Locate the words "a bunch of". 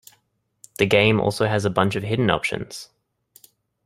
1.63-2.01